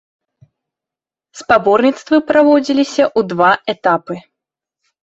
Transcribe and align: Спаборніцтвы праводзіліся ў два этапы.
Спаборніцтвы 1.41 2.17
праводзіліся 2.33 3.03
ў 3.17 3.29
два 3.35 3.51
этапы. 3.77 4.15